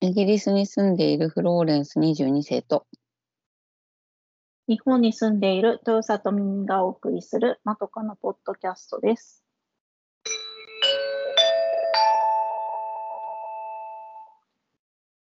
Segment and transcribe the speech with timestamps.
[0.00, 2.86] イギリスに住んでいるフローレンス22世と、
[4.68, 9.42] 日本に住んでいる豊里美がお送りするまとかのポッドキャストです。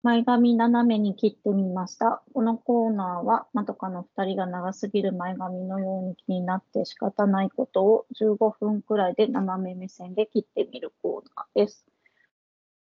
[0.04, 2.22] 前髪斜めに切ってみました。
[2.34, 11.86] このコーナーは、まとかの2人が長すぎる前髪のように気になって仕方ないことを15分くらいで斜め目線で切ってみるコーナーです。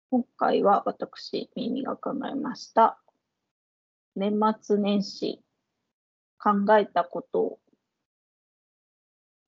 [0.09, 2.97] 今回は私、耳が考えました。
[4.15, 5.43] 年末年始、
[6.39, 7.59] 考えたこと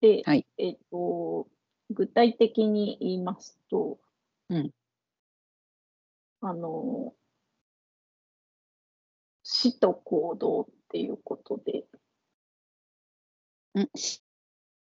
[0.02, 0.46] で、はい。
[0.58, 1.48] えっ、と、
[1.90, 4.00] 具体的に言いますと、
[4.50, 4.74] うん。
[6.42, 7.14] あの、
[9.44, 11.86] 死と行動っていうことで、
[13.80, 13.88] ん？
[13.96, 14.22] し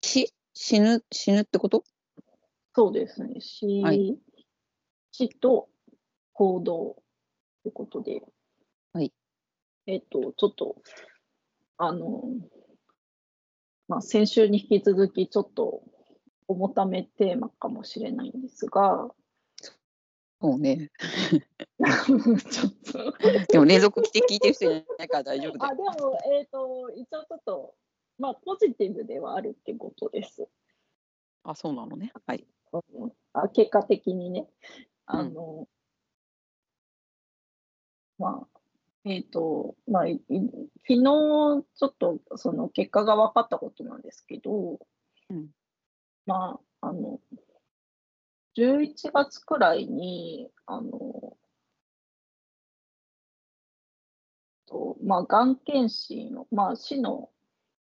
[0.02, 1.82] し死ぬ死ぬってこと？
[2.74, 4.18] そうですね、死,、はい
[5.12, 5.68] 死と
[6.32, 6.96] 行動
[7.62, 8.22] ということで、
[8.92, 9.12] はい
[9.86, 10.76] えっ、と、ちょっと、
[11.76, 12.22] あの、
[13.88, 15.82] まあ、先週に引き続き、ちょっと
[16.48, 19.10] 重ためテーマかもしれないんですが、
[20.40, 20.90] そうね。
[21.78, 23.14] ちょっと。
[23.52, 25.76] でも連続して聞いてる人いないから大丈夫だあ、よ。
[25.76, 27.74] でも、えっ、と、一応ちょっと、
[28.18, 30.48] まあ、ポジティブではあるってことです。
[31.44, 32.12] あ、そうなのね。
[32.26, 32.44] はい。
[33.52, 34.48] 結果的にね。
[35.14, 35.68] あの、
[38.18, 38.60] まあ、
[39.04, 40.14] えっ、と、まあ、昨
[40.88, 44.78] 日ちょっとその結果が分かったことなんですけど、
[45.28, 45.48] うん
[46.24, 47.20] まあ、あの、
[48.56, 51.36] 11月くらいに、あの、
[54.66, 57.28] とまあ、がん検診を、まあ、市の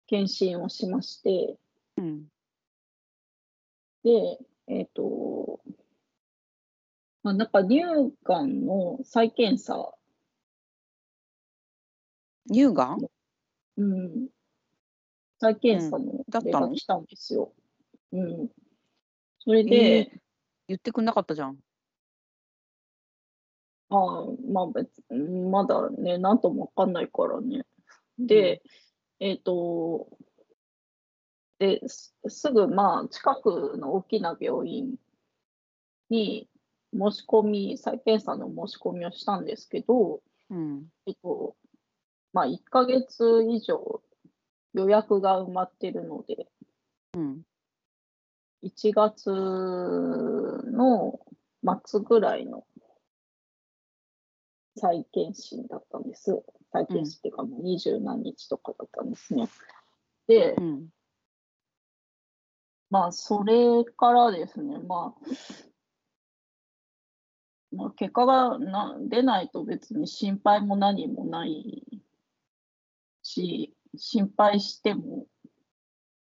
[0.07, 1.57] 検診をしまして、
[1.97, 2.25] うん。
[4.03, 5.61] で、えっ、と、
[7.23, 7.81] まあ、なんか乳
[8.23, 9.93] がんの再検査、
[12.49, 12.99] 乳がん？
[13.77, 14.27] うん、
[15.39, 17.53] 再検査のだった来たんですよ。
[18.11, 18.49] うん。
[19.39, 20.21] それで、え
[20.67, 21.57] 言ってくんなかったじゃん。
[23.89, 27.65] ああ、まあ別、まだね、なんともわかんないからね。
[28.17, 28.61] で、
[29.19, 30.07] えっ、と、
[31.59, 34.95] で、すすぐ、まあ、近くの大きな病院
[36.09, 36.49] に
[36.93, 40.85] 申し込み、再検査の申し込みをしたんですけど、うん。
[41.05, 41.55] えっと、
[42.31, 44.01] まあ、1ヶ月以上
[44.73, 46.47] 予約が埋まってるので、
[47.13, 47.41] うん。
[48.63, 51.19] 1月の
[51.85, 52.65] 末ぐらいの
[54.77, 56.43] 再検診だったんです。
[56.71, 59.47] 再検診っていうか、もう二十何日とかだったんですね。
[60.27, 60.87] でう、ん。
[62.89, 65.29] まあ、それからですね、まあ、
[67.75, 72.01] まあ、結果がな出ないと別に心配も何もない
[73.23, 75.25] し、心配しても、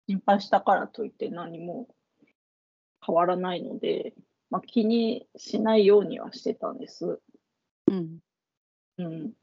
[0.07, 1.87] 心配したからといって何も
[3.05, 4.13] 変わらないので、
[4.49, 7.19] まあ、気にしないようにはしてたんです。
[7.87, 8.19] うん。
[8.97, 9.33] うん、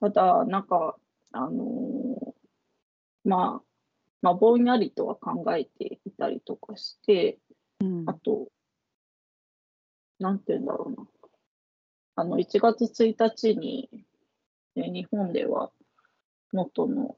[0.00, 0.96] ただ、なんか、
[1.32, 2.38] あのー
[3.24, 3.62] まあ、
[4.22, 7.38] まあ、ぼんやりとは考えていたりとかして、
[7.80, 8.14] うんあ。
[8.14, 8.48] と、
[10.18, 11.06] なんて言うんだろうな。
[12.16, 13.88] あの、1月1日に、
[14.74, 15.70] ね、日本では
[16.52, 17.16] 能登の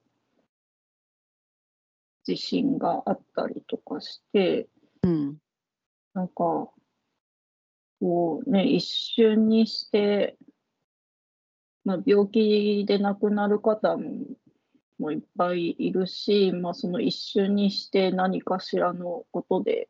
[2.25, 4.69] 地震があったりとかして、
[5.03, 5.39] うん。
[6.13, 6.71] なんか、
[8.01, 10.37] こうね、一瞬にして、
[11.85, 14.27] まあ、病気で亡くなる方も
[15.01, 19.89] もいっぱいいるし、まあ、その一瞬にして何かしらのことで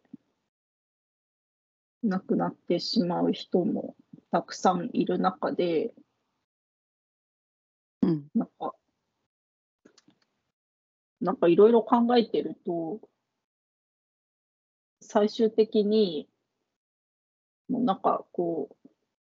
[2.03, 3.97] 亡くなってしまう人も
[4.31, 5.94] たくさんいる中で、
[8.03, 8.28] うん。
[8.34, 8.75] なんか、
[11.21, 13.00] なんかいろいろ考えてると、
[15.03, 16.27] 最終的に、
[17.69, 18.88] もうなんかこう、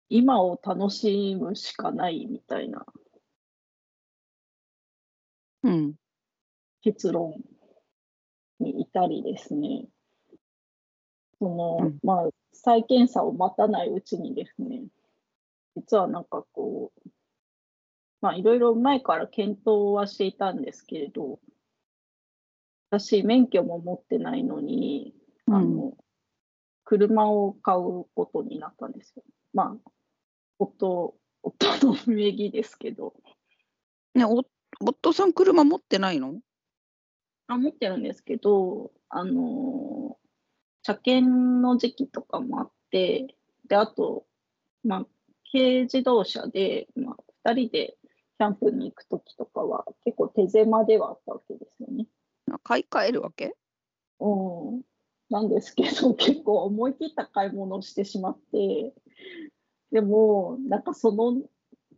[0.09, 2.85] 今を楽しむしかないみたいな
[5.63, 5.95] うん。
[6.81, 7.33] 結論
[8.59, 9.87] に至りですね。
[11.39, 11.99] その、うん。
[12.03, 14.83] まあ、再検査を待たないうちにですね、
[15.75, 17.09] 実はなんかこう、
[18.21, 21.39] まあ、いろいろ前から検討はしていたんですけれど、
[22.89, 25.13] 私、免許も持ってないのに、
[25.47, 25.95] あの、
[26.83, 29.23] 車を買うことになったんですよ。
[29.53, 29.91] まあ、
[30.57, 33.13] 夫、夫の名義ですけど、
[34.15, 34.43] ね、お
[34.79, 36.39] 夫さん車持ってないの？
[37.47, 40.06] あ、持ってるんですけど、あのー
[40.87, 43.35] 車検の時期とかもあって、
[43.67, 44.25] で、あと、
[44.85, 45.05] まあ、
[45.51, 47.97] 軽自動車で、まあ、2人で
[48.37, 52.05] キャンプに行くときとかは、結構手狭ではあったわけですよね。
[52.63, 53.53] 買い替えるわけ？
[54.21, 54.81] うん。
[55.29, 58.93] なんですけど、 結構思い切った買い物をしてしまって、
[59.91, 61.41] でも、なんかその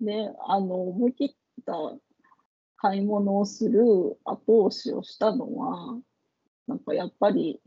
[0.02, 1.74] ね、あの、思い切った
[2.78, 3.84] 買い物をする
[4.24, 6.02] 後押しをしたのは、
[6.66, 7.62] なんかやっぱり、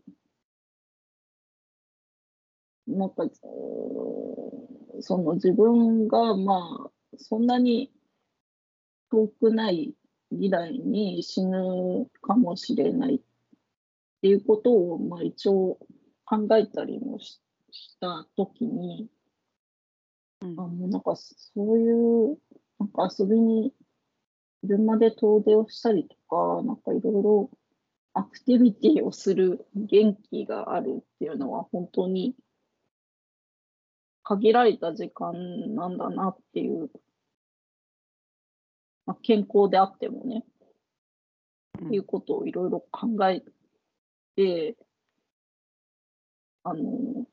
[2.93, 3.25] なんか、
[5.01, 7.93] その自分がまあ、そんなに
[9.11, 9.95] 遠くない
[10.31, 13.21] 未来に死ぬかもしれないっ
[14.23, 15.79] ていうことを、まあ、一応
[16.25, 17.43] 考えたりもし
[17.73, 19.09] したときに、
[20.43, 20.61] うん。
[20.61, 22.39] あもうなんかそういう、
[22.79, 23.73] なんか遊びに
[24.61, 27.51] 車で遠出をしたりとか、なんかいろいろ
[28.15, 32.35] アクティビティをする元気があるっていうのは本当に
[34.23, 35.33] 限られた時間
[35.75, 36.91] なんだなっていう、
[39.07, 40.45] まあ、健康であってもね、
[41.91, 43.43] いうことをいろいろ考え
[44.37, 44.77] て、
[46.65, 47.27] あの、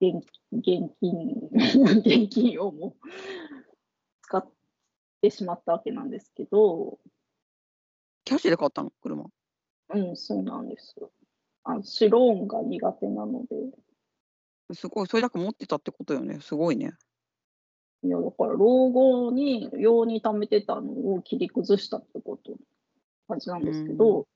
[0.00, 1.48] 現現金、
[2.00, 3.08] 現金をもう
[4.22, 4.48] 使っ
[5.22, 6.98] てしまったわけなんですけど、
[8.24, 8.92] キャッシュで買ったの？
[9.02, 9.24] 車？
[9.94, 11.10] うん、そうなんですよ。
[11.64, 13.56] あ私ローンが苦手なので、
[14.74, 15.06] すごい。
[15.06, 16.40] それだけ持ってたってことよね。
[16.40, 16.92] すごいね。
[18.02, 22.56] いや、だから老後に、用に貯めてたのを切り崩したってこと、
[23.26, 24.26] 感じなんですけど、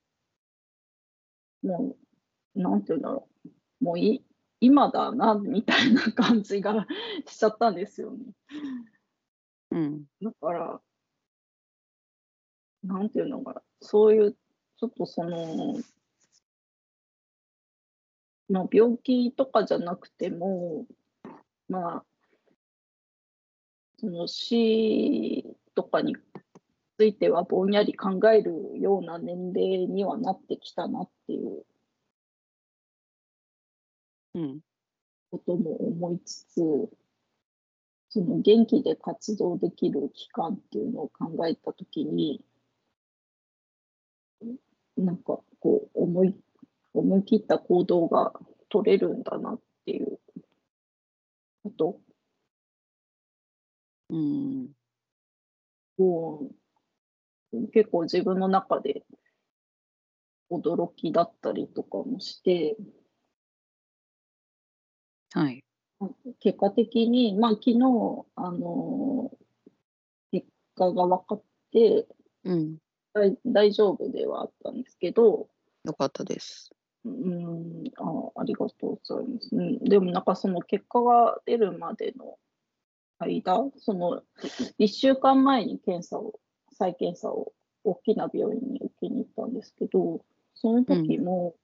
[1.62, 1.96] も
[2.55, 3.29] う、なんていうんだろ
[3.81, 3.84] う。
[3.84, 4.25] もうい、
[4.61, 6.87] 今だな、みたいな感じが
[7.26, 8.25] しちゃったんですよね。
[9.70, 10.05] うん。
[10.20, 10.82] だから、
[12.82, 15.76] なんていうのかな、そういう、ちょっとその、
[18.52, 20.87] まあ、病気とかじゃなくても、
[21.69, 22.04] まあ、
[23.99, 26.16] その死とかに
[26.99, 31.64] ついてはぼんやり考えるような年齢にはなってきたなっていう
[34.34, 34.60] うん。
[35.31, 36.56] ことも思いつつ、
[38.10, 42.44] その元気で活動できる期間っていうのを考えたときに、
[44.98, 46.34] なんかこう思い、
[46.94, 48.32] 思い切った行動が
[48.68, 50.18] 取れるんだなっていう
[51.62, 52.00] こと
[54.10, 54.72] うん。
[55.98, 56.50] を
[57.72, 59.04] 結構自分の中で
[60.50, 62.76] 驚きだったりとかもして、
[65.32, 65.64] はい。
[66.40, 67.78] 結果的に、まあ昨日、
[68.36, 69.30] あの
[70.30, 71.42] 結果が分かっ
[71.72, 72.06] て
[72.44, 72.78] うん。
[73.14, 75.48] 大大丈夫ではあったんですけど、
[75.84, 76.70] よかったです。
[77.04, 79.49] うん、あありがとうございます。
[79.52, 82.38] うん、でもなんかその結果が出るまでの
[83.19, 84.22] 間、その
[84.78, 86.38] 1週間前に検査を、
[86.72, 87.52] 再検査を
[87.84, 91.54] 大きな病院に受けに行ったんですけど、その時も、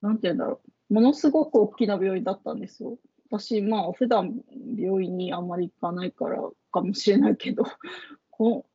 [0.00, 0.60] なんて言うんだろ
[0.90, 2.98] う、ものすごく大きな病院だったんですよ。
[3.30, 4.40] 私、まあ普段
[4.76, 7.64] 病院にあんまり行かないからかもしれないけど、
[8.30, 8.66] こ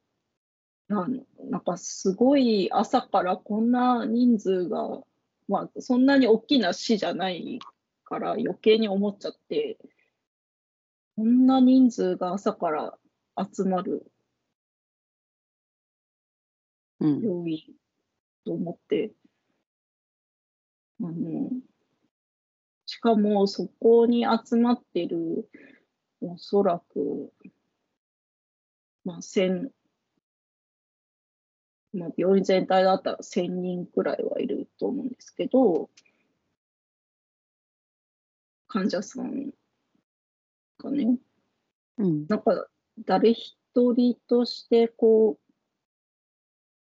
[0.89, 1.07] うな
[1.49, 5.01] なんかすごい朝からこんな人数が
[5.47, 7.59] まあ、そんなに大きな市じゃない
[8.03, 9.77] から余計に思っちゃって、
[11.15, 12.97] こんな人数が朝から
[13.37, 14.11] 集まる
[16.99, 17.21] うん。
[17.21, 17.59] 病院
[18.45, 19.11] と思って、
[21.01, 21.49] あの、
[22.85, 25.49] しかもそこに集まってる、
[26.21, 27.31] おそらく、
[29.03, 29.71] まあ、千、
[31.95, 35.89] まあ、病院全体だったら1000人くらいはいると思うんですけど、
[38.67, 39.51] 患者さん
[40.77, 41.17] がね、
[41.97, 42.27] うん。
[42.27, 42.67] なんか
[43.05, 45.39] 誰一人としてこ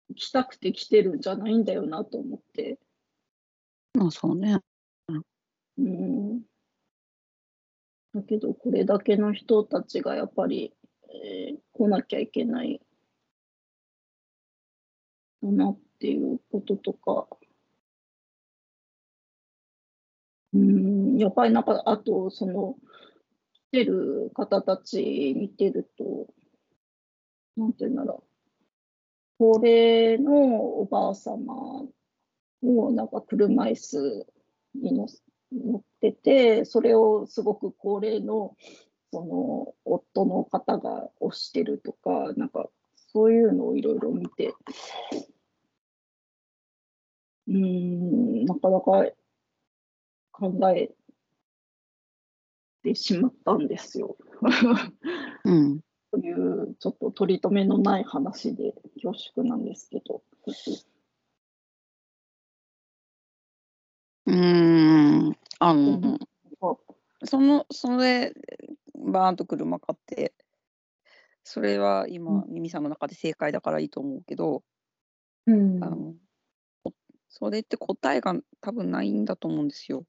[0.09, 2.77] う、来たくて来てるんじゃないんだよなと思って、
[3.93, 4.59] まあそうね。
[5.77, 6.41] うん。
[8.13, 10.75] だけど、これだけの人たちがやっぱり、
[11.09, 12.79] えー来なきゃいけない
[15.43, 17.27] だなっていうこととか、
[20.53, 22.75] うん、やっぱりなんか、あと、その、
[23.53, 26.27] 来てる方たち見てると、
[27.55, 28.31] なんていうんだろう、
[29.37, 30.33] 高齢の
[30.79, 31.87] おばあ様
[32.61, 34.27] をなんか車椅子
[34.75, 35.21] に乗せ
[35.51, 38.55] 乗ってて、それをすごく高齢の
[39.11, 42.69] その夫の方が押してるとか、なんか
[43.13, 44.53] そういうのをいろいろ見て、
[47.47, 49.05] うーん、なかなか
[50.31, 50.93] 考え
[52.83, 54.15] てしまったんですよ。
[55.43, 55.81] うん。
[56.11, 60.21] というちょっと取り留めのない話で恐縮なんですけど。
[64.25, 65.37] うーん。
[65.59, 66.19] あの、うん
[67.23, 68.33] その、それ、
[68.95, 70.33] バーンと車買って、
[71.43, 74.63] それは今、ミミさんの中で正解だからいいと思うけど、
[75.47, 76.15] うんあの、
[76.83, 76.93] こ
[77.29, 80.05] それって答えが多分ないんだと思うんですよ。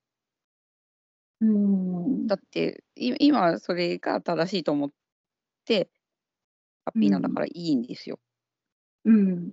[1.41, 4.91] うんだって、い今それが正しいと思っ
[5.65, 5.91] て、
[6.85, 8.21] ハッピーなんだからいいんですよ。
[9.05, 9.53] うん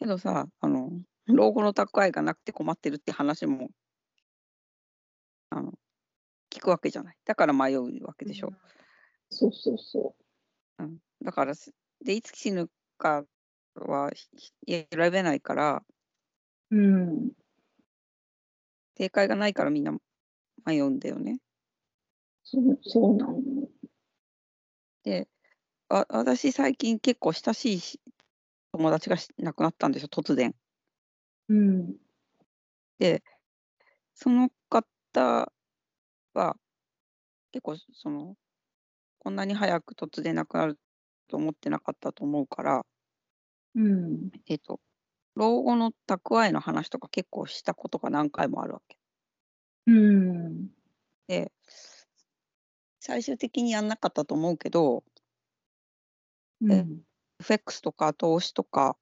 [0.00, 0.90] けどさ、あの、
[1.26, 3.70] 老後の蓄えがなくて困ってるって話も、
[5.50, 5.72] あの、
[6.50, 7.18] 聞くわけじゃない。
[7.24, 8.52] だから迷うわけでしょ。
[9.30, 10.14] そうそうそ
[10.78, 11.72] うん、だからす、
[12.04, 12.68] で、いつ死ぬ
[12.98, 13.24] か
[13.74, 14.10] は
[14.66, 15.82] 選べないから、
[16.70, 16.76] う。
[16.76, 17.30] うん
[18.96, 19.92] 正解がないからみんな
[20.66, 21.38] 迷うんだよね。
[22.44, 23.42] そうそうなの。
[25.04, 25.26] で、
[25.88, 28.00] あ私最近結構親しいし
[28.72, 30.54] 友達がし亡くなったんですよ、突然。
[31.48, 31.96] うん
[32.98, 33.22] で、
[34.14, 35.50] その方
[36.34, 36.56] は
[37.52, 38.36] 結構その、
[39.20, 40.78] こんなに早く突然亡くなる
[41.28, 42.86] と思ってなかったと思うから、
[43.74, 44.80] うんえっと、
[45.36, 48.98] 老後の蓄えの話とか結構したことが何回もあるわけ。
[49.86, 50.68] うん
[51.28, 51.52] で、
[52.98, 55.04] 最終的にやんなかったと思うけど、
[56.62, 57.02] うん、
[57.40, 58.96] FX とか投資とか、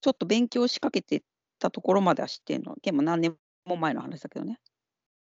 [0.00, 1.22] ちょっと勉強しかけて
[1.58, 2.76] たところまでは知ってんの。
[2.82, 4.60] でも何年も前の話だけどね。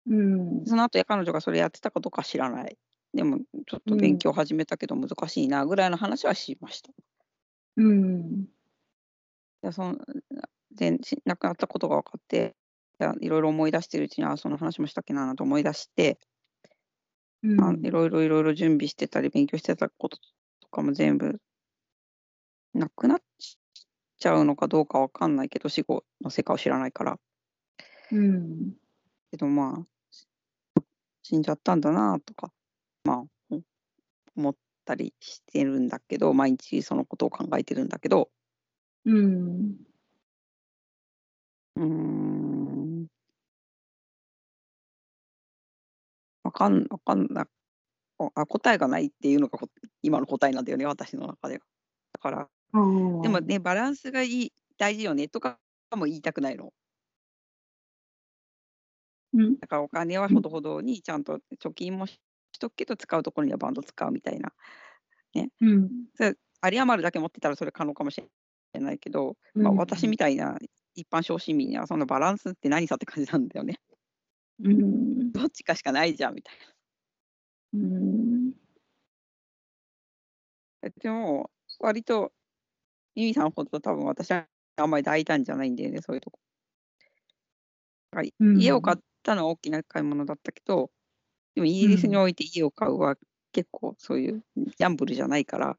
[0.06, 2.76] うんその後彼女がそれやってたかどうかは知らない。
[3.14, 6.92] でも、ちょっと勉強始めたけど難しいなぐらいの話はしました。
[7.76, 8.46] うん。
[9.62, 9.98] でその
[10.70, 12.54] でし亡くなったことが分かって、
[13.00, 16.18] いやいろいろ思い出してるうちに、あその話もしたっけななんて思い出して、
[17.42, 17.60] うん。
[17.64, 20.18] あいろいろいろいろ準備してたり勉強してたこと
[20.60, 21.40] とかも全部
[22.74, 23.22] なくなっ
[24.18, 27.18] ちゃうのかどうかわかんないけど死後の世界を知らないから。
[28.12, 28.74] うん。
[29.30, 30.82] けどまあ
[31.22, 32.52] 死んじゃったんだなとか
[33.08, 33.62] まあほ
[34.36, 38.30] 思ったりしてるんだけど毎日そのことを考えてるんだけど。
[39.06, 39.76] うん。
[41.76, 43.06] うーん。
[46.42, 47.46] わかんわかんな
[48.34, 49.68] あ答えがないっていうのがこ
[50.02, 51.60] 今の答えなんだよね私の中では。
[52.12, 52.80] だからう
[53.20, 53.22] ん。
[53.22, 55.58] でもね、バランスがいい、大事よねとか
[55.96, 56.72] も言いたくないの。
[59.32, 59.58] うん。
[59.58, 62.20] だからお金はほどほどにちゃんと貯金もし
[62.52, 64.52] しとくけど、使うところにはバンド使うみたいな。
[65.60, 68.20] うん有り余るだけ持ってたらそれ可能かもし
[68.72, 70.58] れないけど、まあ、うん私みたいな
[70.94, 73.78] 一般小市民にはそのバランスって何さって感じなんだよね。
[74.64, 76.54] うんどっちかしかないじゃんみたい
[77.74, 78.50] うん
[80.82, 80.90] な。
[80.90, 81.50] でも、
[81.80, 82.32] 割と、
[83.14, 86.38] ミミさんほど多分私はあんまり大胆じゃないんだよね、そういうとこ。
[88.40, 90.90] 家を買ったのは大きな買い物だったけど、
[91.54, 93.16] でもイギリスにおいて家を買うは
[93.52, 95.76] 結構そういうギャンブルじゃないから、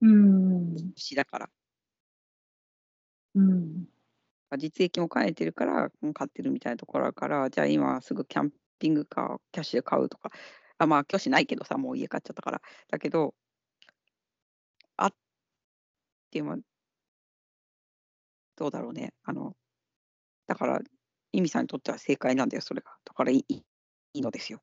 [0.00, 1.50] うん死だから、
[3.34, 3.86] うん
[4.58, 10.30] 実益も兼ねてるからうん買ってるみたいなところだから、じゃあ今すぐキャンピングカーをキャッシュで買うとか、
[10.78, 12.62] あまあ、キャッシュないけどさ、もう家買っちゃったから。
[12.88, 13.34] だけど、
[14.96, 15.14] あっ
[16.30, 16.58] ていうのは、
[18.56, 19.12] どうだろうね。
[19.24, 19.56] あの、
[20.46, 20.80] だから、
[21.32, 22.92] イミさんにとっては正解なんだよ、それが。
[23.04, 23.64] だからいいい
[24.14, 24.60] いのですよ。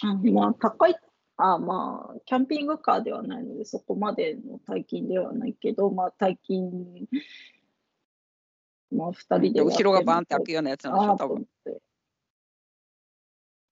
[0.00, 0.96] あまあ、高い、
[1.36, 7.06] あまあ、キャンピングカーではないので、そこまでの大金ではないけど、まあ、大金、
[8.90, 11.46] まあ、二人で後ろがバーンって開くようなやつなんでしょ、多分。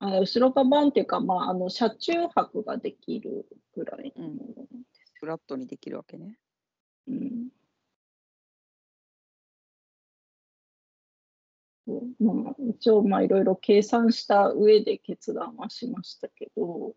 [0.02, 4.82] あ後ろがバーンっていうか、まあ、あの車中泊ができるぐらいのものなん。
[5.14, 6.38] フラットにできるわけね。
[7.06, 7.48] うん
[12.18, 16.94] まあ、一応、まあ、いろいろ計算した上で決断はしましたけど、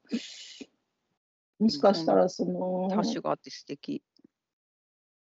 [1.59, 4.03] もしかしたら、その、ハッシュがあって素敵。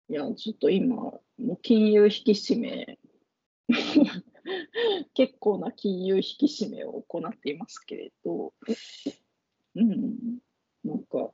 [0.08, 2.98] いや、ちょっと今、もう金融引き締め、
[5.14, 8.52] 結構な金融引き締めを行っていますけれど、
[9.76, 10.38] うん、
[10.84, 11.32] なんか、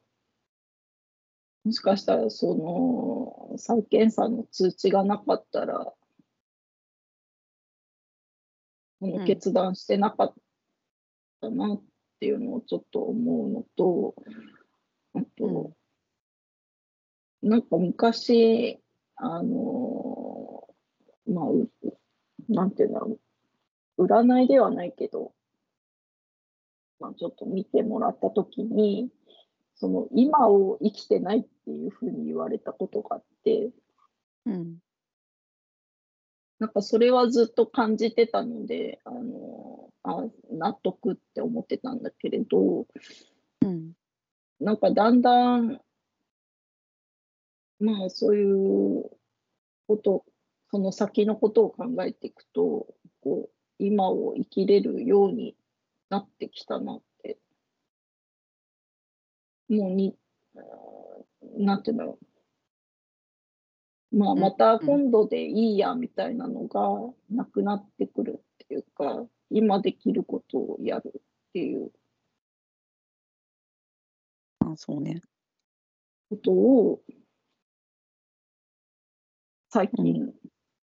[1.64, 5.92] もしかしたら、その、債券さんの通知がなかったら、
[9.06, 10.34] の決断してなかっ
[11.40, 11.82] たなっ
[12.20, 14.14] ていうのをちょっと思うのと、
[15.14, 15.72] あと、
[17.42, 18.80] なんか昔、
[19.16, 20.68] あの
[21.26, 21.70] まあ、う
[22.48, 23.18] なんていうんだろ
[23.98, 25.32] う、占いではないけど、
[27.00, 29.10] かちょっと見てもらったときに、
[29.74, 33.70] その今を生きてないっていうふうに言われたことがあって、
[34.46, 34.78] うん。
[36.58, 42.86] なんかそれはずっと感じてたので、あの、あ、納得って思ってたんだけれど、
[43.62, 43.92] うん。
[44.60, 45.80] なんかだんだん、
[47.78, 49.10] まあそういう
[49.86, 50.24] こと、
[50.70, 52.86] その先のことを考えていくと、
[53.22, 55.56] こう、今を生きれるように
[56.08, 57.38] なってきたなって。
[59.68, 60.16] もうに、
[61.58, 62.35] なんていうんだろう。
[64.16, 64.40] まあうん。
[64.40, 66.80] また今度でいいやみたいなのが
[67.30, 71.20] なくなってくるっていうか、今できることをやるっ
[71.52, 71.90] ていう。
[74.60, 75.20] あ、そうね。
[76.28, 77.00] ことを
[79.68, 80.32] 最近、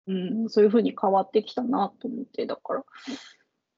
[0.06, 2.84] うん、そういうふうに変わってきたなと思って、だから、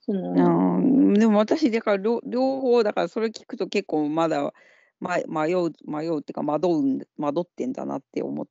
[0.00, 4.52] その、うん、でも私、だから両両方、だからそれ聞くと結構まだ、
[4.98, 8.46] ま、迷う、迷うっていうか、惑うん惑ってんだなって思っ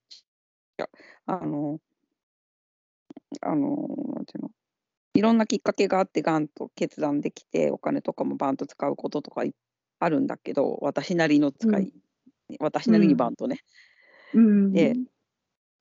[0.78, 0.90] ちゃう。
[1.26, 1.80] あの、
[3.42, 3.70] あの、
[4.16, 4.52] なんていうの、
[5.14, 9.54] いろんなきっかけがあって、ガンと決断できて、お金とかもバンと使うこととかい
[10.00, 11.94] あるんだけど、私なりの使い、
[12.60, 13.62] 私なりにバンとね、
[14.34, 14.96] うん、で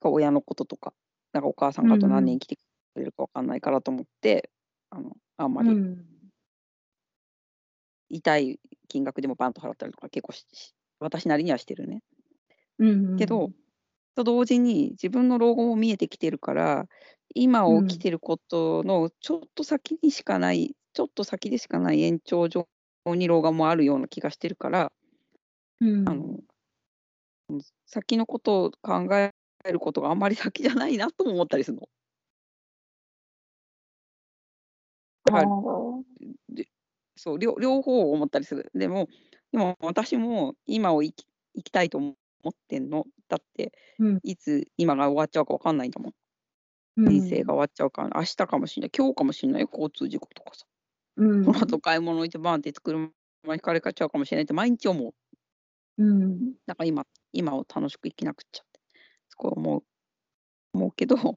[0.03, 0.93] 親のこととか、
[1.33, 2.63] なんかお母さんがあと何年生きて
[2.95, 4.51] くれるかわかんないからと思って、
[4.91, 6.05] あの、あんまりうん、
[8.09, 10.33] 痛い金額でもバンと払ったりとか結構
[11.01, 12.03] 私なりにはしてるね。
[12.79, 13.51] うん、けど、
[14.15, 16.87] と同時に自分の老後も見えてきてるから、
[17.35, 22.69] 今を生きてることのちょっと先にしかない、ちょっと先でしかない延長上
[23.07, 24.93] に老後もあるような気がしてるから、
[25.81, 26.45] うん、あの、うん
[27.87, 29.33] 先のことを考え
[29.71, 31.89] ることがあんまり先じゃないなとも思ったりするの。
[35.27, 35.45] だか
[37.17, 38.71] そう両両方思ったりする。
[38.75, 39.09] でも、
[39.53, 42.15] でも私も今を生き生きたいと思
[42.49, 43.05] ってんの。
[43.29, 46.13] だって、うんいつ今が終わっちゃうか分かんないんだもん。
[46.97, 50.67] うん人生が終わっちゃうから、明日かもしれない、今日かもしれないよ、交通事故とかさ。
[51.17, 53.13] うんこの後買い物行ってバーンって車に
[53.55, 55.13] ひかれかっちゃうかもしれないって毎日思う。
[55.99, 58.81] うん、だから今、今を楽しく生きなくっちゃって、
[59.29, 59.85] すごい思う。
[60.75, 61.35] 思うけど、なん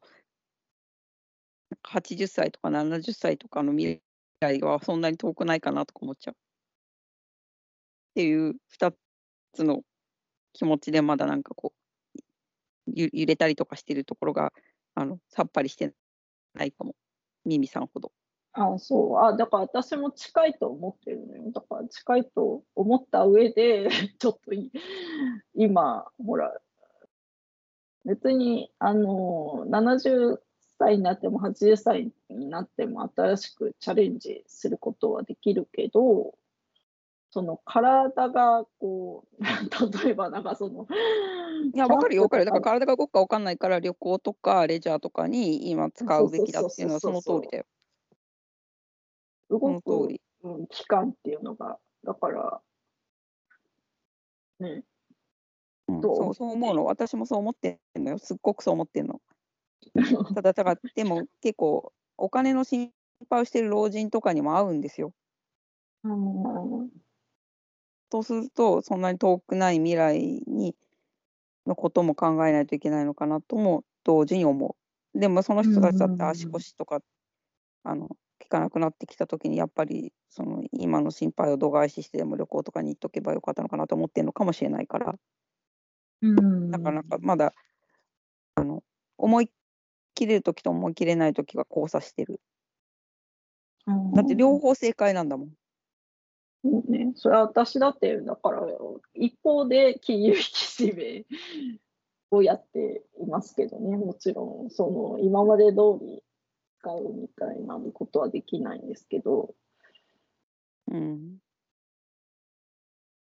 [1.82, 4.02] か80歳とか70歳とかの未
[4.39, 6.34] 来はそんなに遠くないかなとか思っちゃう。
[6.34, 6.38] っ
[8.15, 8.91] ていう2
[9.54, 9.84] つの
[10.58, 11.72] 気持ちでまだなんかこ
[12.15, 12.20] う、
[12.88, 14.52] 揺れたりとかしてるところが、
[14.96, 15.93] あの、さっぱりして
[16.56, 16.96] ないかも。
[17.46, 18.12] ミミさんほど。
[18.54, 19.17] あ、そう。
[19.20, 21.52] あ、だから私も近いと思ってるのよ。
[21.52, 24.52] だから近いと思った上で、 ちょっと
[25.54, 26.60] 今、ほら、
[28.04, 30.39] 別に、あの、70
[30.80, 36.34] 歳になっても80歳になっても新しくチャレンジすることはできるけど、
[37.30, 39.44] その体がこう、
[40.04, 40.88] 例えばなんかその、
[41.74, 42.46] いや、わかるよ、わかる。
[42.46, 47.66] だから体が動くかわかんないから、旅行とかレジャーとかに今使うべきだっていうのはその通りだよ。
[49.50, 50.22] そ動のく通り。
[50.44, 52.62] うん、期間っていうのが、だから、
[54.60, 54.84] ね、
[55.88, 56.86] うん、そう、そう思うの。
[56.86, 58.18] 私もそう思ってんのよ。
[58.20, 59.22] すっごくそう思ってんの。
[60.36, 62.92] ただ、だから、でも結構、お金の心
[63.30, 65.13] 配をしてる老人とかにも合うんですよ。
[66.04, 67.07] うん
[68.12, 70.76] そうすると、そんなに遠くない未来に、
[71.67, 74.78] のことも考えないといけないのかなとも同時に思
[75.15, 75.20] う。
[75.20, 77.02] でも、その人たちだって足腰とか、
[77.84, 78.17] あの、効
[78.50, 85.15] かなくなってきたときに、やっぱり、その、今の心配を度外視してでも旅行とかに行っとけばよかったのかなと思ってるのかもしれないから。
[86.22, 87.54] うんだからなんかまだ、
[88.56, 88.84] あの、
[89.17, 89.50] 思い
[90.15, 92.41] 切れるときと思い切れないときが交差してる。
[94.12, 95.54] だって両方正解なんだもん。
[96.70, 98.68] そうね、それは私だって、だから、
[99.14, 101.26] 一方で金融引き締め
[102.30, 106.24] をやっていますけどね、もちろん、その、今まで通り
[106.80, 109.56] 使うみたいなことはできないんですけど、
[110.92, 111.38] うん。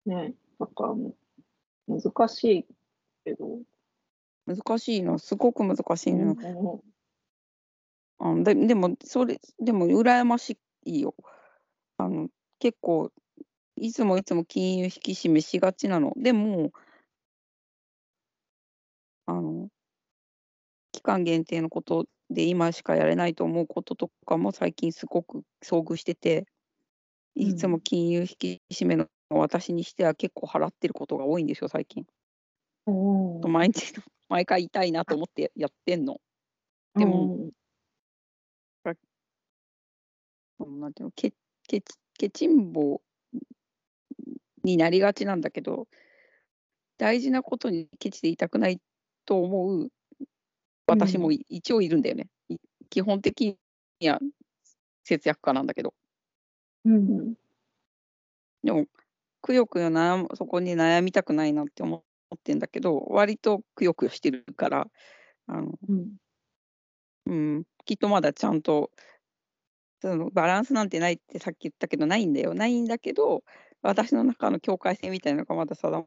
[0.06, 0.96] ね、だから、
[1.88, 2.66] 難しい
[3.24, 3.60] けど、
[4.46, 6.36] 難しいの、すごく難しいの。
[8.20, 11.16] うんででも、それ、でも、羨ましいよ。
[11.98, 13.12] あの、結構、
[13.82, 16.14] いつもいつも金融引き締めしがちなの。
[16.16, 16.72] でも、
[19.26, 19.70] あの、
[20.92, 26.46] 期間限定のことで今しかやれないと思うこととかも最近すごく遭遇してて、
[27.34, 32.06] いつも金融引き締めの私にしては結構払ってることが多いんですよ、最近。
[32.86, 33.94] うん毎日、
[34.30, 36.22] 毎回痛いなと思ってやってんの。
[36.94, 37.50] でも
[40.60, 41.34] なんていうの、け、
[41.68, 43.02] けち、けちんぼ
[44.64, 45.88] になりがちなんだけど、
[46.98, 48.80] 大事なことにケチでいたくない
[49.26, 49.92] と思う
[50.88, 52.28] 私もい一応いるんだよね。
[52.50, 52.58] い
[52.90, 53.58] 基本的
[54.00, 54.20] には
[55.04, 55.94] 節約家なんだけど。
[56.86, 57.36] うん。
[58.64, 58.86] でも、
[59.42, 62.04] くよくよ悩むそこに悩みたくないなって思
[62.36, 64.88] ってんだけど、割とくよくよしてるから、
[65.48, 66.16] あのうん。
[67.28, 68.92] うん、きっとまだちゃんと、
[70.02, 72.54] そのバランスなんてないってさっき言ったけど、ないんだよ。
[72.54, 73.44] ないんだけど、
[73.82, 76.06] 私の中の境界線みたいなのがまだ定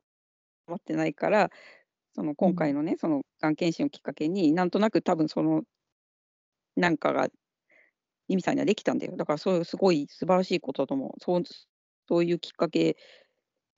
[0.68, 1.50] まってないから、
[2.14, 5.64] その今回のね、そのがん検診をきっかけに、なんとなく多分その、
[6.76, 7.28] なんかが、
[8.28, 9.16] ミミさんにはできたんだよ。
[9.16, 11.10] だからそういうすごい素晴らしいことだと思う。
[11.20, 11.42] そう
[12.08, 12.96] そういうきっかけ、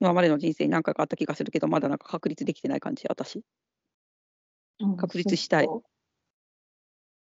[0.00, 3.42] 今までの人生に何回かあった気がするけど、まだなんか確立できてない感じ、私。
[4.80, 5.68] うん確立したい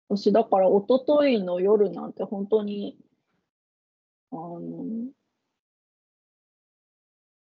[0.10, 2.98] 私、だから、一昨日の夜なんて本当に、
[4.32, 5.12] あの、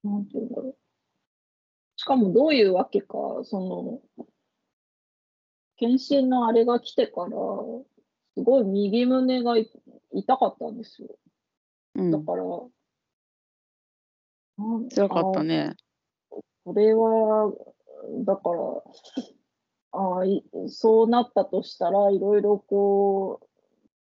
[0.04, 0.78] なんていうんだろう。
[1.96, 3.60] しかもどういうわけか、そ
[4.18, 4.26] の、
[5.78, 9.70] 検診のあれが来てから、すごい右胸がい
[10.14, 11.10] 痛かったんですよ。
[11.96, 12.12] うん。
[12.12, 12.44] だから、
[14.96, 15.76] 辛かったあね。
[16.64, 17.54] これは、
[18.26, 18.84] だから、
[19.94, 20.22] あ
[20.68, 23.42] そうなったとしたらいろいろこ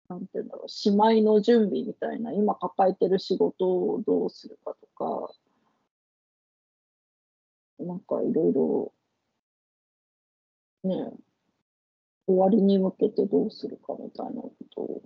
[0.10, 5.34] う、なんていうんだろう、しまいの準備みたいな、今抱えてる仕事をどうするかとか、
[7.80, 8.94] なんかいろいろ、
[10.84, 11.14] ね、
[12.28, 15.02] 終わりに向けてどうするかみたいなことを、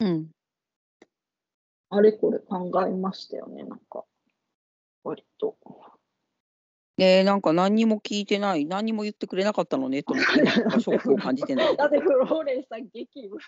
[0.00, 0.30] うん。
[1.90, 4.04] あれこれ考えましたよね、なんか、
[5.04, 5.56] 割と。
[7.02, 11.76] えー、なんか何にも聞いてない、何にも言ってくれなかったのねと思って、なんかショックを感じてんだけど。
[11.82, 13.38] だってフローレンさん激務、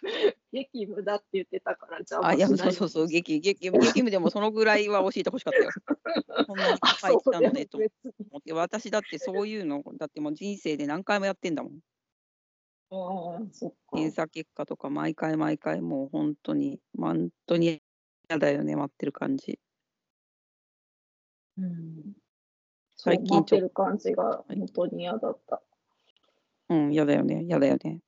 [0.50, 5.68] 激務だって言ってたから、じゃあ、あ、いや、そうそうそう、激、激、激務でもそのぐらいは教えてほしかったよ。
[6.48, 7.76] こんなにあ、書いてそうでもたのねと。
[7.76, 11.80] 思って、私だってそういうの、だってもう人生で何回もやってんだもん。
[12.90, 13.96] ああ、そっか。
[13.96, 17.82] 検査結果とか毎回毎回もう本当に、本当に
[18.30, 19.58] 嫌だよね、待ってる感じ。
[21.58, 22.21] うん。
[23.04, 25.60] 最近ちょ待ってる感じが本当に嫌だった。
[26.68, 27.98] うん、嫌だよね、嫌だよね。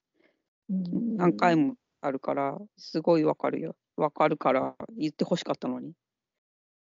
[0.71, 3.75] うん何回もあるから、すごいわかるよ。
[3.97, 5.95] わかるから言ってほしかったのに。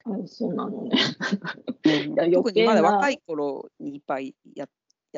[0.06, 0.98] あそうなのね。
[2.34, 4.70] 特にまだ若い頃にいっぱいやっ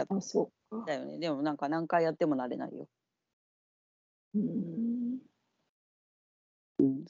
[0.10, 0.86] あ、そうか。
[0.86, 1.18] たよね。
[1.18, 2.90] でもなんか何回やっても慣れないよ。
[4.36, 5.20] うん。
[6.80, 7.06] うん、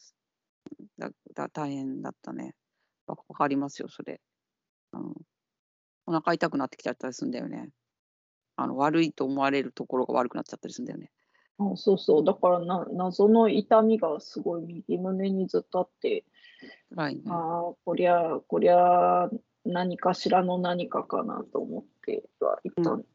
[1.00, 2.54] だだ大変だったね。
[3.08, 4.22] わわかりますよ、それ。
[4.91, 5.15] あの
[6.12, 7.69] お腹痛くなってきちゃったりするんだよね。
[8.58, 11.10] あの悪いと思われるところが悪くなっちゃったりするんだよね。
[11.58, 12.26] あ、そうそう。
[12.26, 16.26] だからな、謎の痛みがすごい右胸にずっとあって、
[16.89, 17.21] 辛いね。
[17.28, 19.30] ああ、こりゃ、こりゃ、
[19.63, 23.06] 何かしらの何かかなと思ってはいたん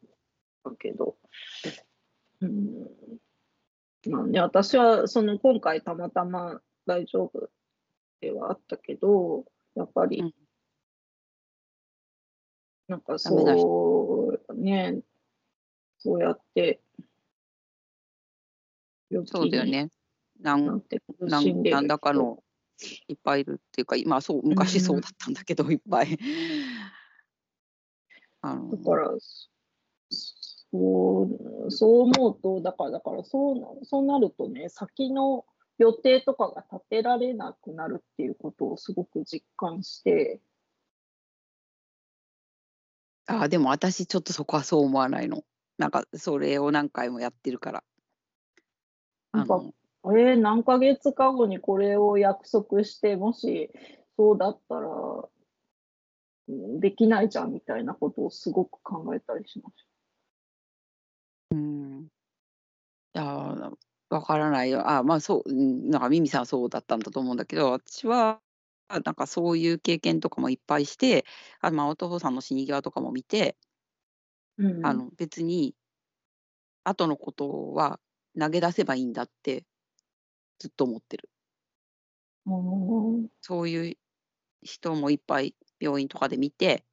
[0.63, 1.17] だけど、
[2.41, 2.87] うん。
[4.09, 7.49] まあね、私は、その、今回たまたま大丈夫
[8.21, 10.33] ではあったけど、やっぱり、うん
[12.87, 15.01] なんかそう、ね、
[15.97, 16.79] そうやって、
[19.25, 19.89] そうだよね。
[20.39, 20.83] ななん
[21.19, 22.43] なしんなんだか人の
[23.07, 26.17] いっぱいいるっていうか、まあそう、昔そうだったんだけど、いっぱい。
[28.41, 29.11] あのだから、
[30.09, 31.23] そ
[31.67, 35.45] う、そう思うと、だから、だからそうな、そうなるとね、先の
[35.77, 40.39] 予定とかが立てられなくなるっていうことをすごく実感して、
[43.27, 45.43] ああ、でも私ちょっとそこはそう思わないの。
[45.77, 47.83] なんかそれを何回もやってるから。
[49.33, 49.73] あなんかの
[50.17, 53.69] えー何ヶ月か後にこれを約束して、もし
[54.15, 59.73] そうだったら、うんできないじゃんみたいなことをすごく考えたりしまし
[61.51, 62.07] うん。
[63.13, 63.75] いやー、
[64.09, 64.89] わからないよ。
[64.89, 68.39] あまあそう、うんなんかミミさんはそうだったんだと思うんだけど、私は、
[68.89, 71.25] なんかそういう経験とかもいっぱいして、
[71.59, 73.57] あまあ、お父さんの死に際とかも見て、
[74.57, 74.63] た。
[74.63, 75.75] うん、あの別に、
[76.83, 77.99] 後のことは
[78.39, 79.65] 投げ出せばいいんだって、
[80.59, 81.29] ずっと思ってる。
[82.45, 83.97] うんそういう
[84.61, 86.85] 人もいっぱい病院とかで見て、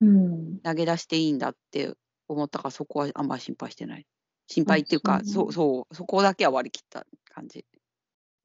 [0.00, 0.60] うん。
[0.62, 1.94] 投げ出していいんだって
[2.28, 4.06] 思ったから、そこはあんまり心配してない。
[4.46, 7.66] 心配っていうか、そうそう、そこだけは割り切った感じ。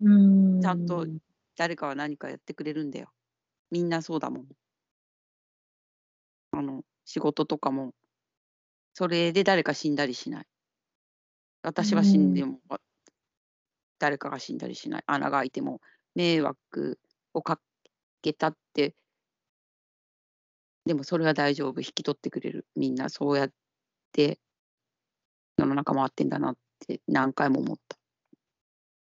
[0.02, 0.18] う
[0.58, 0.62] ん。
[0.62, 1.08] ちゃんと
[1.56, 3.10] 誰かは何かやってくれるんだよ。
[3.72, 4.48] みんなそうだもん。
[6.52, 7.94] あの、仕事とかも、
[8.94, 10.46] それで誰か死んだりしない。
[11.64, 12.60] 私は死んでも、
[14.00, 15.04] 誰かが死んだりしない。
[15.08, 15.82] 穴が開いても、
[16.14, 17.00] 迷惑
[17.34, 17.60] をか
[18.22, 18.96] けたって
[20.86, 22.68] でもそれは大丈夫、引き取ってくれる。
[22.76, 23.52] みんなそうやっ
[24.12, 24.40] て
[25.58, 27.98] 世の中回ってんだなって何回も思った。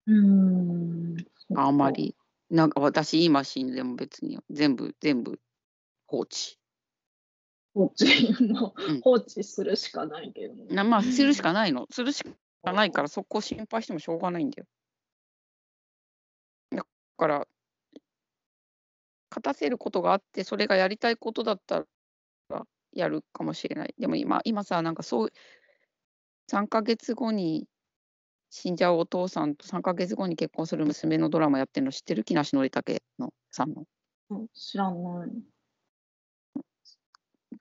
[0.06, 1.16] うーん。
[1.54, 1.90] あんま。
[1.90, 2.16] り、
[2.50, 5.40] なんか私今死んでも別に全部、全部
[6.06, 6.58] 放置。
[7.74, 8.06] 放置、
[8.52, 10.74] も放置するしかないけどね。
[10.74, 11.86] なまあ、するしかないの。
[11.90, 12.24] するし
[12.62, 14.66] かないから、そこ心配してもしょうがないんだよ。
[16.70, 16.84] だ
[17.16, 17.48] から、
[19.30, 21.84] 勝たせることがあって、それがやりたいことだった
[22.48, 23.94] らやるかもしれない。
[23.98, 25.32] でも今、今さ、なんかそう、
[26.50, 27.66] 3ヶ月後に
[28.50, 33.84] 死んじゃうお父さんと3ヶ月後に結婚する娘のドラマやってるの知ってる木梨憲武のさんの？
[34.30, 35.30] うん知らない。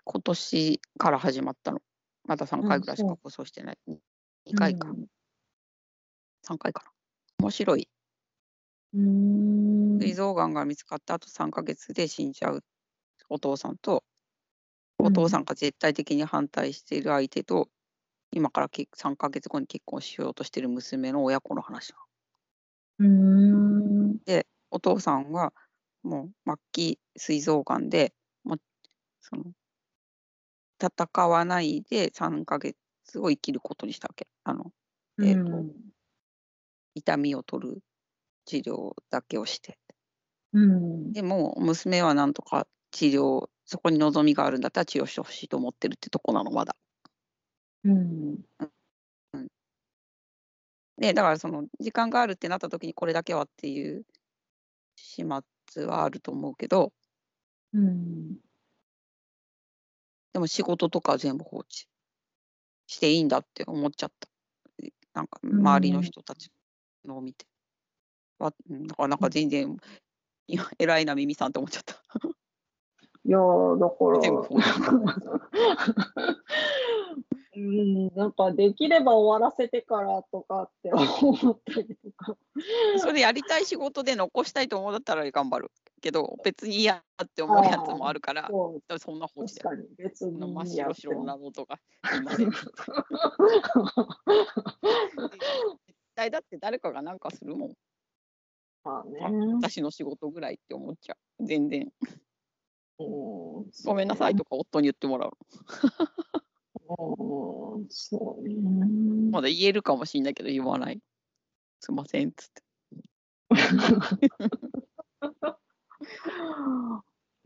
[0.03, 1.81] 今年から始まったの。
[2.25, 3.77] まだ3回ぐらいしか放送してない。
[3.87, 5.05] 2回か、うん
[6.47, 6.91] 3回かな。
[7.39, 7.89] 面白い。
[8.93, 9.99] うーん。
[9.99, 12.63] 膵臓がんが見つかった後3ヶ月で死んじゃう
[13.29, 14.03] お父さんと、
[14.99, 17.67] うんお父さんが絶対的に反対している相手と、
[18.35, 22.05] 今からけ3ヶ月後に結婚しようとしている娘の親子の話なの
[22.99, 23.07] うー
[24.13, 24.19] ん。
[24.71, 25.53] お父さんは
[26.03, 28.61] もう末期膵臓がんで、もう
[29.21, 29.53] その
[30.79, 34.27] 戦わないで3ヶ月を生きることにしたわけ。
[34.43, 34.71] あの
[35.21, 35.91] えーとうん
[36.95, 37.83] 痛みを取る
[38.45, 39.77] 治療だけをして。
[40.53, 41.13] うん。
[41.13, 46.75] でも娘はなんとか治療、そこに望みがあるんだったら治療してほしいと思ってるってとこなの、まだ。
[47.85, 48.39] うん。
[50.97, 54.05] で、だからその時間があるってなった時にこれだけはっていう
[54.95, 55.23] 始
[55.73, 56.91] 末はあると思うけど、
[57.73, 58.37] うん。
[60.33, 61.87] でも仕事とかは全部放置
[62.87, 64.27] していいんだって思っちゃった。
[65.13, 66.49] なんか周りの人たち
[67.05, 67.45] のを見て。
[68.39, 69.77] わうんだからなんか全然、
[70.47, 71.95] いや偉いな、ミミさんって思っちゃった。
[73.25, 74.65] いやー、だから、全部放置。
[77.55, 82.37] うん、なんかできれば終わらせてからとかって思ったりとか。
[82.97, 85.71] それやりたい仕事で残したいと思うんだったら頑張る。
[86.01, 89.77] けど、別に嫌って思うやつもあるから、そうそんな放置だよ。
[89.97, 91.25] 別そんな真っ白白のも。
[91.25, 92.51] 謎とか、すいません。
[92.51, 92.65] 絶
[96.15, 97.73] 対だって誰かがなんかするもん。
[98.83, 99.19] まあね。
[99.55, 101.45] 私の仕事ぐらいって思っちゃう。
[101.45, 101.89] 全然。
[102.99, 103.05] うん
[103.83, 105.31] ごめんなさいとか夫に言ってもらう。
[106.87, 108.55] うんそうね。
[109.31, 110.99] まだ言えるかもしれないけど言わない。
[111.79, 112.63] すいませんっつって。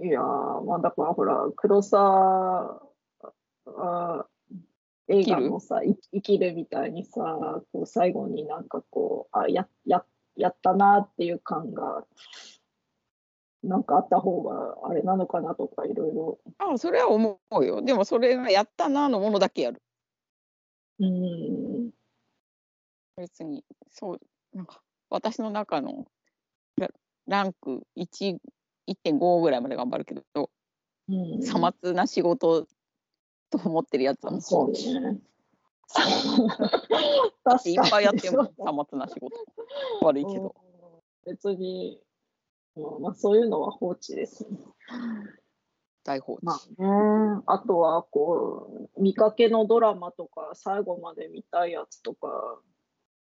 [0.01, 2.81] いやー、まあだからほら、黒沢
[3.65, 4.25] あ
[5.07, 12.05] 映画のさ、い生きるみたいにさ、こう最後になんかこう、あ、や、や、やったなっていう感が、
[13.63, 16.39] なんかあった方があれなのかなとかいろいろ。
[16.59, 17.81] ああ、それは思うよ。
[17.81, 19.81] でもそれがやったなのものだけやる。
[20.99, 21.91] うん。
[23.17, 24.19] 別に、そう、
[24.53, 26.05] なんか私の中の
[26.77, 26.89] ラ
[27.27, 28.37] ランク1、
[28.87, 30.49] 1.5ぐらいまで頑張るけど、
[31.09, 32.65] うん、さまつな仕事
[33.49, 35.19] と思ってるやつはもうそう放置ね。
[37.43, 39.35] だっていっぱいやってもさまつな仕事。
[40.01, 40.55] 悪いけど。
[40.63, 40.69] うん
[41.25, 41.99] 別に、
[42.79, 44.57] まあ、まあそういうのは放置ですね。
[46.03, 46.45] 大放置。
[46.45, 46.57] まあ
[47.37, 52.59] ね、あとはこう見かけのドラマとか最後まで見たいやつとか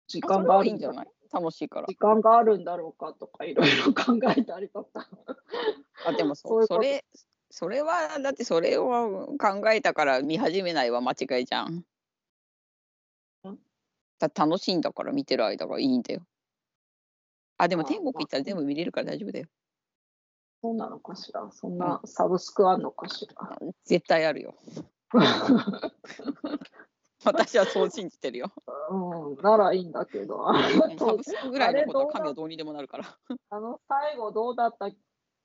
[0.07, 1.07] 時間があるんじゃない？
[1.33, 1.87] 楽しいから。
[1.87, 5.07] 時間があるんだろうかとかいろいろ考えたりとか。
[6.05, 7.05] あでもそいうそううそれ
[7.49, 11.83] それはだってそれを考えたから見始めないは間違いじゃん。
[14.19, 16.21] だ楽しいんだから見てる間がいいんだよ。
[17.63, 19.45] あでもまあ天国行ったら全部見れるから大丈夫だよ。
[20.63, 21.47] そうなのかしら？
[21.51, 24.55] そんなサブスクあんのかしら、絶対あるよ。
[27.23, 28.51] 私はそう信じてるよ。
[28.89, 30.43] うん、ならいいんだけど。
[30.97, 33.15] サブスクぐらいのことは神はどうにでもなるから。
[33.51, 34.91] あの最後どうだったっ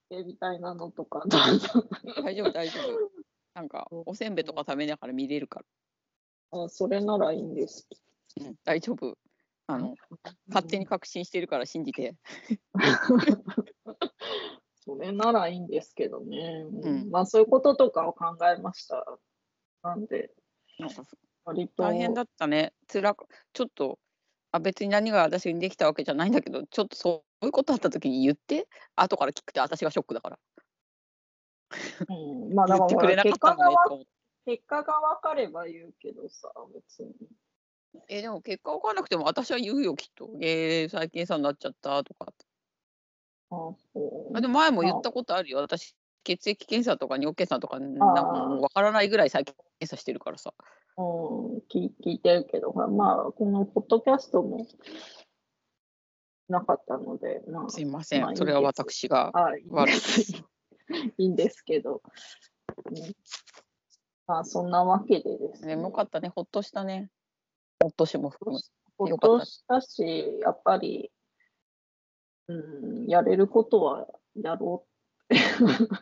[0.08, 0.22] け？
[0.24, 1.22] みたいなのとか。
[1.28, 3.10] 大丈夫大丈夫。
[3.54, 5.62] なんかおせんべいとか食べながら見れるか
[6.50, 7.86] あそれならいいんです。
[8.40, 8.46] ら。
[8.46, 9.16] うん、大丈夫。
[9.68, 9.94] あの
[10.48, 12.14] 勝手に確信してるから信じて。
[14.84, 16.64] それならいいんですけどね。
[16.82, 19.04] うんまあそういうこととかを考えました。
[19.82, 20.32] なんで、
[20.78, 21.02] なんか
[21.44, 21.82] 割と。
[21.82, 22.72] 大変だったね。
[22.86, 23.98] つらくちょっと
[24.52, 30.38] あ別に何が私にできたわけじゃないんだけど、ちょっとそういうことあった時に言って、後から聞くと私がショックだから。
[32.08, 33.22] うん、まあだ言から。
[33.24, 33.38] 結
[34.66, 37.12] 果が分かれば言うけどさ、別に。
[38.08, 40.30] えでも結果分からなくても私は言うよきっと。
[40.40, 42.32] えー、最近さになっちゃったとか。
[43.50, 44.36] あそう。
[44.36, 45.58] あでも前も言ったことあるよ。
[45.58, 50.52] 私血液検査とか尿検査とかなんかもうわからないぐらい最近検査してるからさ。
[50.98, 54.66] うん、聞聞いてるけど、まあまあ、このポッドキャストも
[56.48, 60.44] なかったので、まあ、すいません、まあいいそれは私がはい、悪いいいです。
[61.18, 62.02] いいんですけど、
[62.90, 63.14] うん。
[64.26, 67.10] まあ、そんなわけでですね、眠かったね、ほっとしたね。
[67.80, 68.60] ほっとしも含む。
[68.98, 71.10] ほっとしたし、やっぱり、
[72.48, 74.86] うん、やれることはやろ
[75.30, 75.44] うって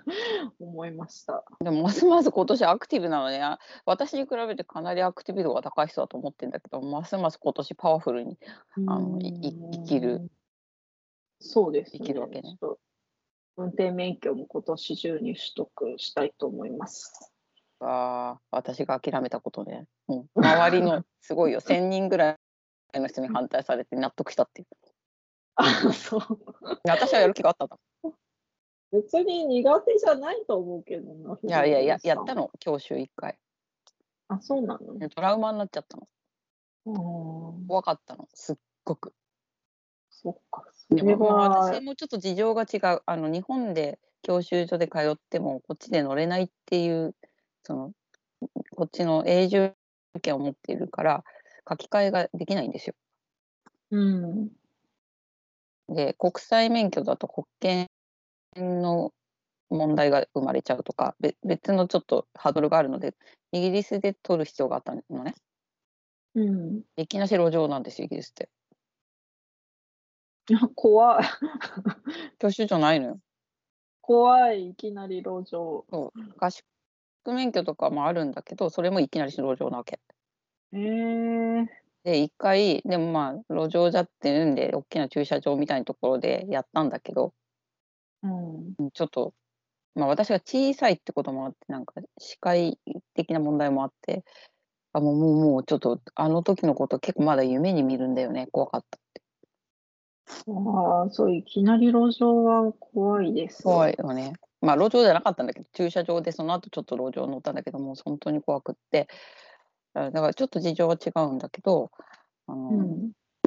[0.61, 1.45] 思いました。
[1.61, 3.43] でもますます今年アクティブなのね。
[3.43, 8.39] あ私に比べてかなりアクティブ度が高い人だと思ってるんだけど、ますます今年パワフルに。
[8.87, 10.31] あの生きる。
[11.41, 11.99] そうですね。
[12.01, 12.59] 生きるわけね
[13.57, 17.34] 運転免許も今年中に取得したいと思います。
[17.87, 19.87] ああ、私が諦めたことね。
[20.07, 22.39] もう周りのすごいよ、 1000人ぐら
[22.95, 24.69] いの人に反対されて納得したっていう。
[25.57, 26.21] あ、そう。
[26.85, 27.79] 私はやる気があったんだ。
[28.91, 31.39] 別に苦手じゃないと思うけどな。
[31.43, 32.35] いやいやいや、やった。
[32.35, 33.39] の、教習1回。
[34.29, 35.09] あ、そうなの？
[35.09, 36.09] トラウマになっちゃったの。
[36.87, 36.91] う
[37.63, 39.15] ん怖かったの、すっごく。
[40.11, 40.65] そっか。
[40.73, 43.03] それでも、私、もちょっと事情が違う。
[43.05, 47.15] あの日本で教習所で通っても、こっちで乗れないっていう、
[47.65, 47.93] その
[48.77, 49.75] こっちの永住
[50.23, 51.25] 権を持っているから、
[51.69, 52.95] 書き換えができないんですよ。
[53.91, 54.51] うん。
[55.89, 57.89] で、国際免許だと国権
[58.57, 59.13] の
[59.71, 63.15] 問題が生まれちゃうとか、べ別のちょっとハードルがあるので、
[63.53, 65.35] イギリスで取る必要があったのね。
[66.35, 66.83] うん。
[66.97, 68.51] いきなし路上なんですよ、イギリスって。
[70.51, 71.25] いや怖い。
[72.39, 73.19] 教習所ないのよ。
[74.03, 74.71] 怖い。
[74.71, 75.87] いきなり路上。
[75.91, 76.65] 合宿
[77.33, 80.01] 免許とかもあるんだけど、それもいきなり路上なわけ。
[80.73, 81.67] えー。
[82.05, 87.33] で、一回、でもまあ、路上じゃっていうんで、大きな駐車場みたいなところでやったんだけど、
[88.23, 88.75] うん。
[88.79, 89.35] うんちょっと、
[89.95, 92.79] まあ私が小さいってこともあって、なんか視界
[93.15, 94.25] 的な問題もあって、
[94.93, 99.23] あもう、もう、もうちょっと、あの時のこと結構まだ夢に見るんだよね、怖かったって。
[100.27, 103.63] ああ、そう、いきなり路上は怖いです。
[103.63, 104.35] 怖いよね。
[104.65, 109.09] まあ路上じゃなかったんだけど、駐車場でその後ちょっと路上乗ったんだけど、もう本当に怖くって、
[109.95, 111.91] あだからちょっと事情は違うんだけど、
[112.47, 112.73] あのう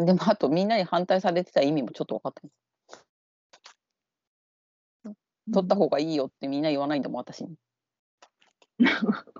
[0.01, 0.05] ん。
[0.05, 2.41] でもあとみんなに反対されてた意味もちょっと分かった。
[5.53, 7.55] 取った方がいいよってみんな言わないんだもん、私に。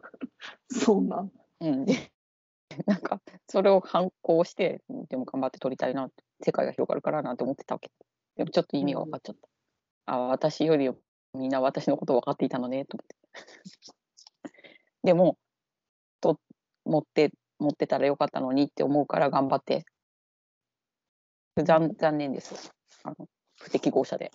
[0.69, 1.31] そうなん。
[1.59, 2.11] うん、で
[2.85, 6.09] なんかそれを反抗して、でも頑張って取りたいな
[6.41, 7.91] 世界が広がるからなって思ってたわけ。
[8.35, 9.47] でもちょっと意味が分かっちゃった。
[10.05, 10.89] あ私より
[11.33, 13.15] みんな私のこと分かっていたのねと思って。
[15.03, 15.37] でも
[16.21, 16.39] と
[16.85, 19.85] 持って持ってたらよかったのにって思うから頑張って。
[21.57, 22.71] 残残念です。
[23.03, 23.27] あの
[23.59, 24.31] 不適合者で。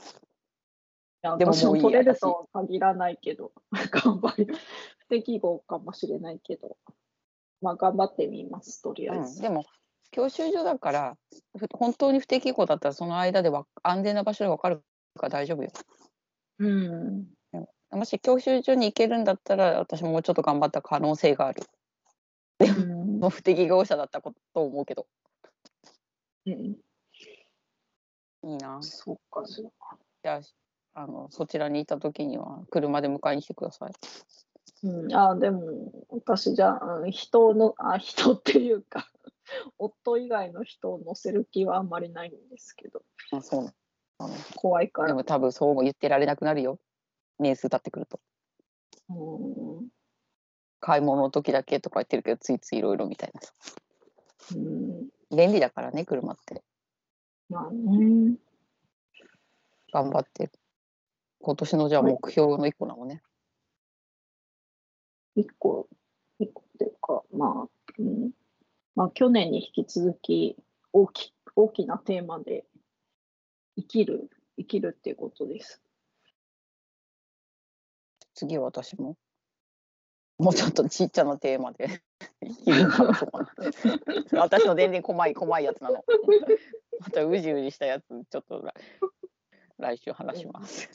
[1.39, 4.47] でももういい私も取れる私とは限らないけど、 頑張り、
[4.99, 6.77] 不適合かもしれないけど、
[7.61, 9.41] まあ頑張ってみます、とりあえうん、ず。
[9.41, 9.65] でも
[10.11, 11.17] 教習所だから
[11.57, 14.83] ふ本当に不適合だったらその間でわ安全な場所で分かる
[15.17, 15.71] から大丈夫よ。
[16.59, 17.27] うん。
[17.91, 21.63] もし教習所に行けるんだったら私ももうちょっと頑張った可能性がある。
[22.61, 25.07] うんもう不適合者だったこと思うけど
[26.47, 26.77] うん、い
[28.43, 28.81] いな。
[28.83, 29.99] そうか、そうか。
[30.23, 30.41] じゃ
[30.95, 33.93] ああのそちらにいた時には車で迎えに来てください。
[34.85, 39.09] うん、あでも、私じゃあ、うん人の、あ、人っていうか、
[39.79, 43.75] 夫以外の人を乗せる気はあんまりないんですけど、あそうな
[44.25, 45.09] あの怖いから。
[45.09, 46.79] でも多分そうも言ってられなくなるよ。
[47.39, 48.21] 年数経ってくると。
[49.09, 49.89] うん
[50.81, 53.53] 買い物の時だけとか言ってるけどついついいろいろみたいなさ。
[54.57, 56.63] うん、便利だからね車って。
[57.49, 58.35] まあね。
[59.93, 60.51] 頑張って。
[61.41, 63.23] 今年のじゃあはい目標の一個なのね。
[65.35, 65.89] 一個、
[66.39, 68.31] 一個っていうか、まあ、うん、
[68.95, 70.57] まあ、去年に引き続き
[70.93, 72.65] 大き、大きなテーマで
[73.77, 75.81] 生きる、生きるっていうことです。
[78.35, 79.17] 次は私も。
[80.39, 82.03] もうちょっとちっちゃなテーマで。
[84.33, 86.05] 私の全然細い細いやつなの。
[86.99, 88.75] またうじうじしたやつちょっと来
[89.79, 90.89] 来週話します。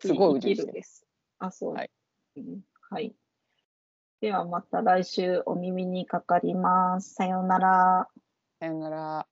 [0.00, 1.06] すごいうじうじです。
[1.38, 1.74] あ、そう。
[1.74, 1.90] はい
[2.36, 2.60] うん
[2.90, 3.14] はい。
[4.20, 7.14] ではまた来週お耳にかかります。
[7.14, 8.08] さようなら。
[8.58, 9.26] さよなら。